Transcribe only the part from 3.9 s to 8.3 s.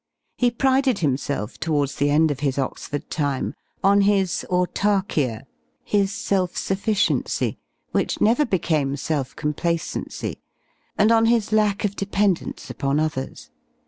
his avrdpKaa, his s elf sufficie ncy^ which